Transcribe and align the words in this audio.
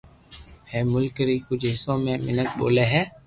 ھي 0.71 0.79
ملڪ 0.93 1.15
ري 1.27 1.35
ڪجھ 1.47 1.65
حصو 1.73 1.93
۾ 2.03 2.17
ميينک 2.25 2.49
ٻولي 2.59 2.85
ھي 2.91 3.01